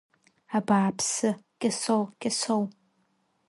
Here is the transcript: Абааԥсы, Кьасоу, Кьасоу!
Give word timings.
Абааԥсы, 0.57 1.29
Кьасоу, 1.59 2.03
Кьасоу! 2.21 2.63